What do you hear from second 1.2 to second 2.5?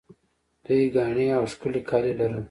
او ښکلي کالي لرل